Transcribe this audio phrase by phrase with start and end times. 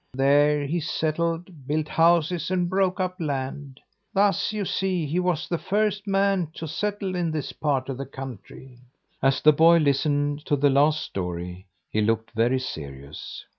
[0.15, 3.79] There he settled, built houses and broke up land.
[4.15, 8.07] Thus, you see, he was the first man to settle in this part of the
[8.07, 8.79] country."
[9.21, 13.45] As the boy listened to the last story, he looked very serious.